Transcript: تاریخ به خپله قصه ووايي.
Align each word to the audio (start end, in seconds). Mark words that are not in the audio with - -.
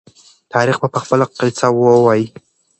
تاریخ 0.53 0.77
به 0.81 0.99
خپله 1.03 1.25
قصه 1.39 1.67
ووايي. 1.71 2.25